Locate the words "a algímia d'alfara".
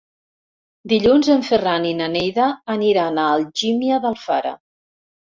3.21-4.55